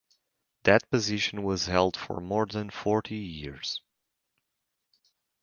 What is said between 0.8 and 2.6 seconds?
position was held for more